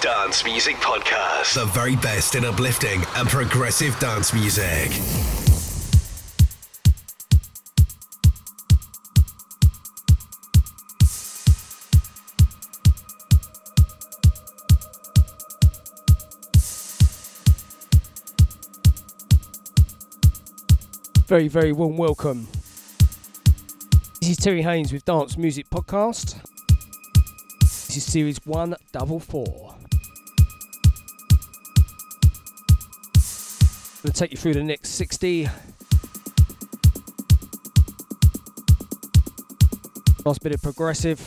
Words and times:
Dance 0.00 0.44
Music 0.44 0.76
Podcast. 0.76 1.54
The 1.54 1.64
very 1.64 1.96
best 1.96 2.36
in 2.36 2.44
uplifting 2.44 3.02
and 3.16 3.28
progressive 3.28 3.98
dance 3.98 4.32
music. 4.32 4.92
Very, 21.26 21.48
very 21.48 21.72
warm 21.72 21.96
welcome. 21.96 22.46
This 24.20 24.30
is 24.30 24.36
Terry 24.36 24.62
Haynes 24.62 24.92
with 24.92 25.04
Dance 25.04 25.36
Music 25.36 25.68
Podcast. 25.70 26.40
This 27.60 27.96
is 27.96 28.04
series 28.04 28.38
144. 28.46 29.77
To 34.04 34.12
take 34.12 34.30
you 34.30 34.38
through 34.38 34.54
the 34.54 34.62
next 34.62 34.90
60. 34.90 35.48
Last 40.24 40.40
bit 40.42 40.54
of 40.54 40.62
progressive. 40.62 41.20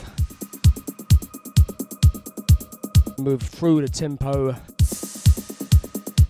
Move 3.20 3.42
through 3.42 3.82
the 3.82 3.90
tempo. 3.90 4.56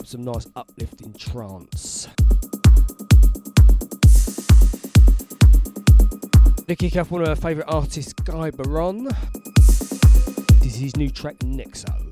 Some 0.04 0.26
nice 0.26 0.46
uplifting 0.56 1.14
trance. 1.14 2.10
To 6.68 6.76
kick 6.76 6.98
off 6.98 7.12
one 7.12 7.22
of 7.22 7.30
our 7.30 7.36
favourite 7.36 7.72
artists, 7.72 8.14
Gai 8.14 8.50
Barone. 8.50 9.08
This 9.34 10.66
is 10.66 10.76
his 10.76 10.98
new 10.98 11.10
track, 11.10 11.38
Nexo. 11.40 12.11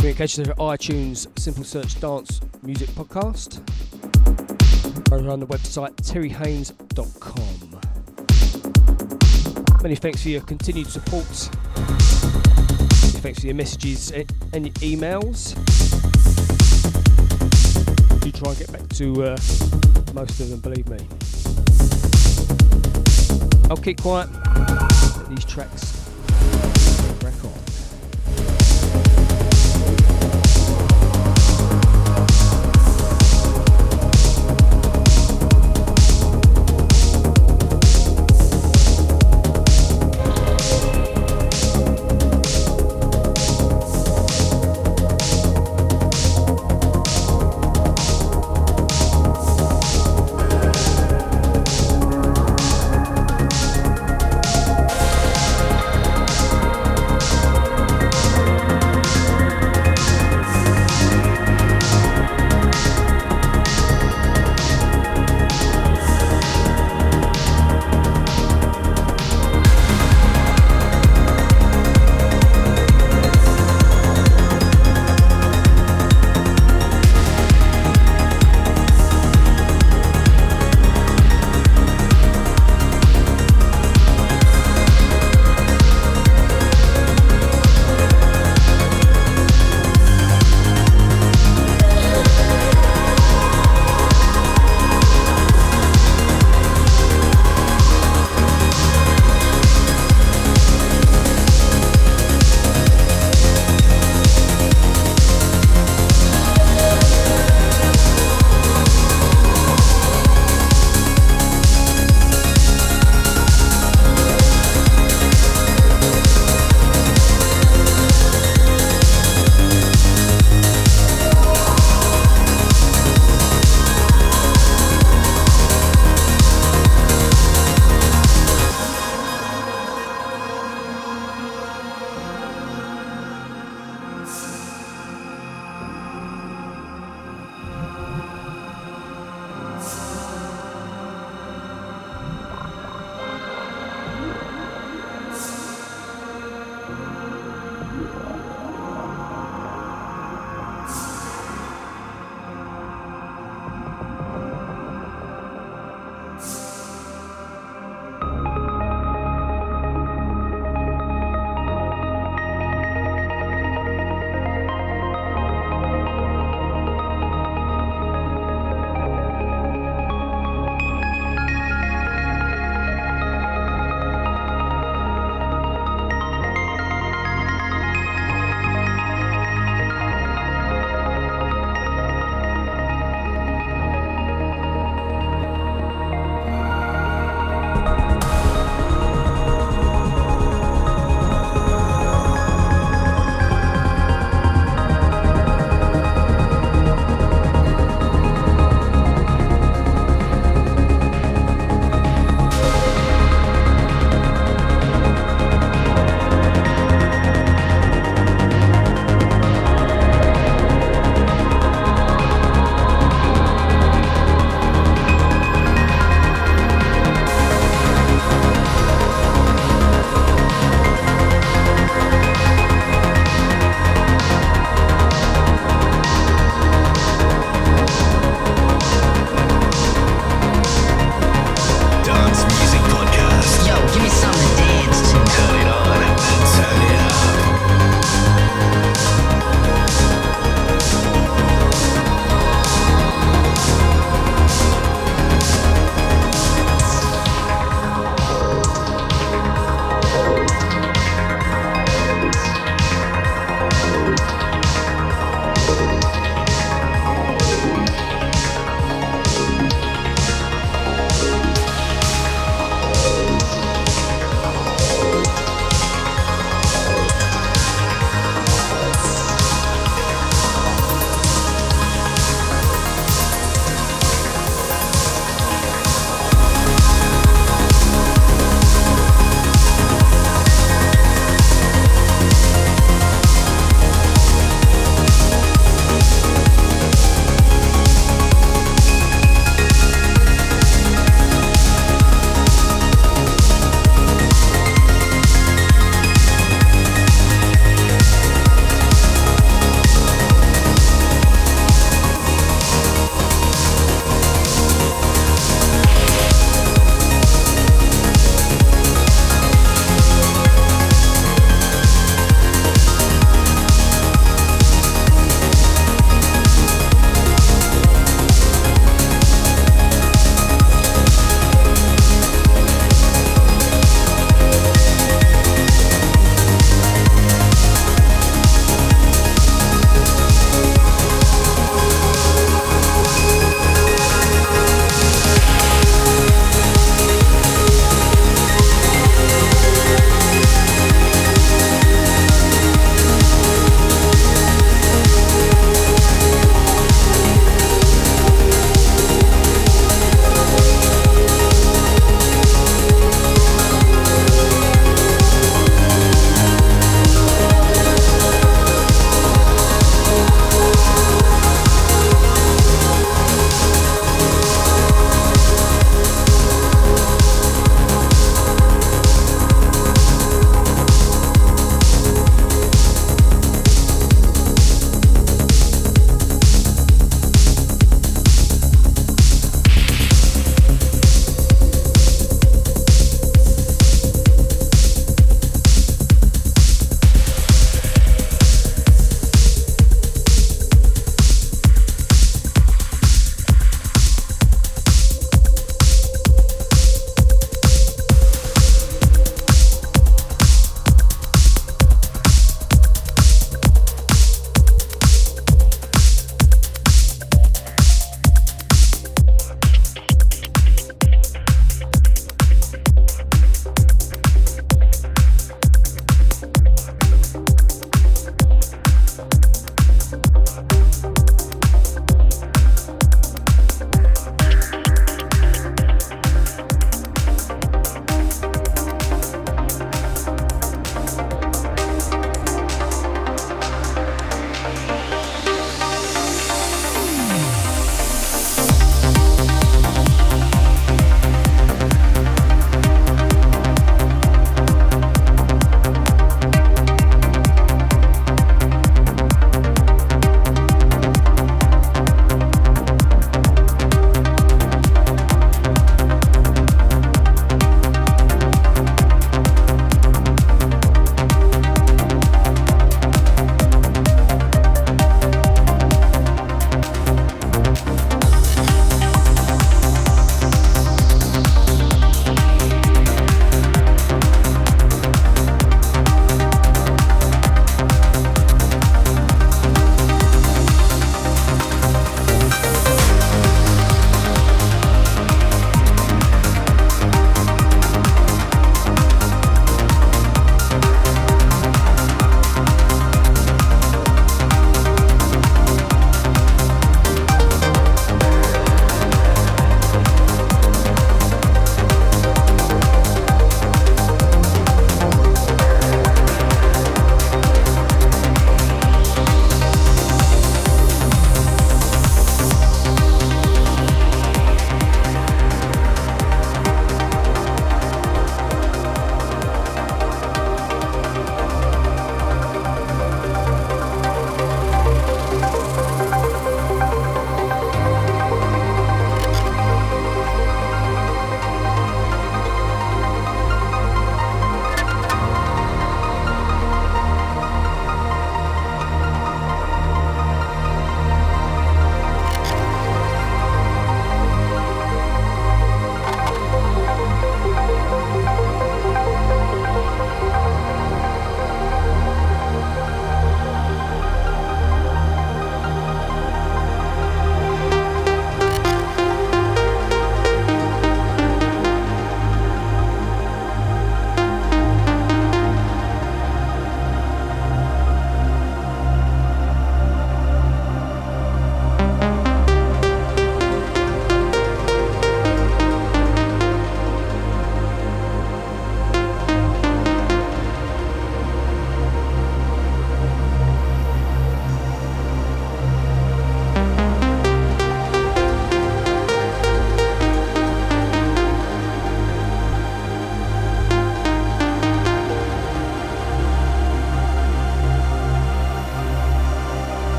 Communications 0.00 0.48
over 0.48 0.58
iTunes, 0.62 1.28
simple 1.38 1.62
search 1.62 2.00
dance 2.00 2.40
music 2.62 2.88
podcast. 2.92 3.58
Over 5.12 5.30
on 5.30 5.40
the 5.40 5.46
website 5.46 5.94
terryhaynes.com. 5.96 7.78
Many 9.82 9.96
thanks 9.96 10.22
for 10.22 10.30
your 10.30 10.40
continued 10.40 10.86
support. 10.86 11.50
Many 11.76 13.20
thanks 13.20 13.40
for 13.40 13.46
your 13.48 13.54
messages 13.54 14.10
and 14.10 14.24
your 14.54 14.74
emails. 14.76 15.54
Do 18.22 18.32
try 18.32 18.52
and 18.52 18.58
get 18.58 18.72
back 18.72 18.88
to 18.96 19.22
uh, 19.22 19.36
most 20.14 20.40
of 20.40 20.48
them, 20.48 20.60
believe 20.60 20.88
me. 20.88 21.06
I'll 23.68 23.76
keep 23.76 24.00
quiet. 24.00 24.30
These 25.28 25.44
tracks 25.44 25.89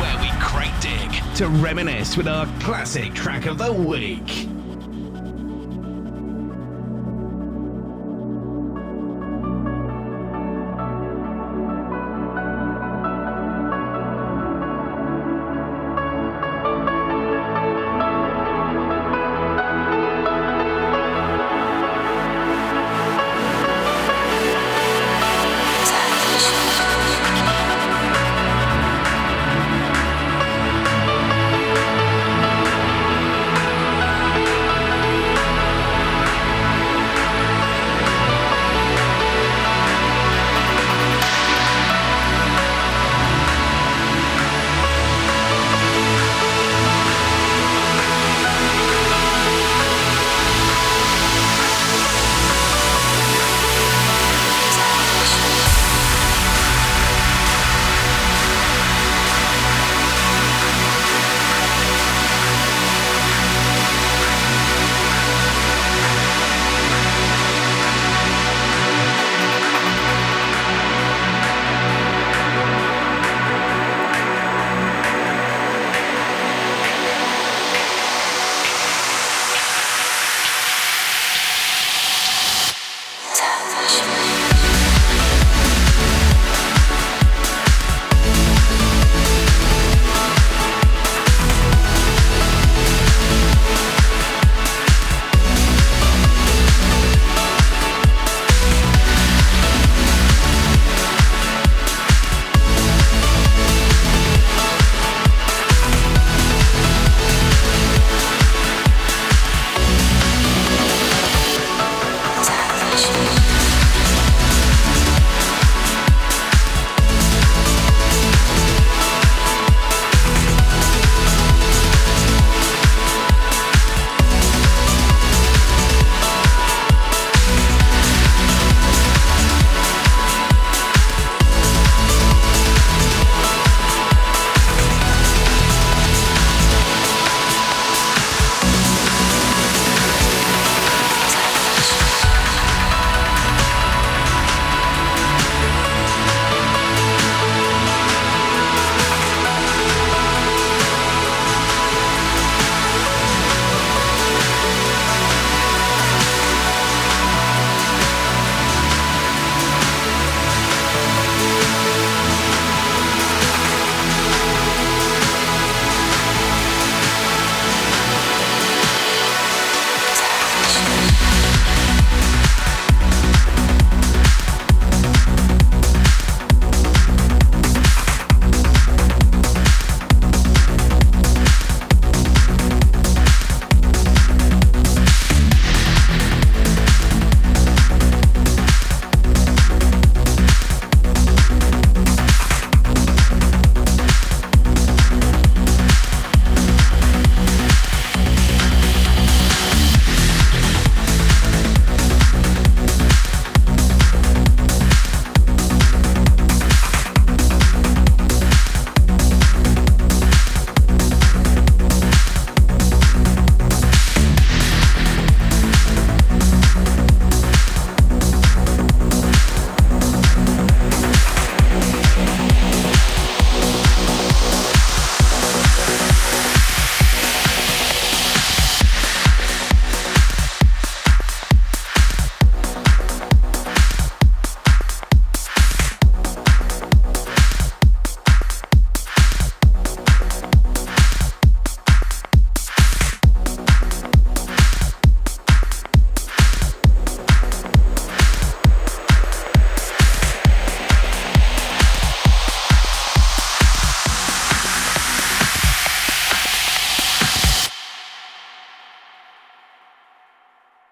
Where 0.00 0.18
we 0.20 0.30
crate 0.40 0.72
dig 0.80 1.36
to 1.36 1.48
reminisce 1.48 2.16
with 2.16 2.28
our 2.28 2.46
classic 2.60 3.12
track 3.14 3.46
of 3.46 3.58
the 3.58 3.72
week. 3.72 4.61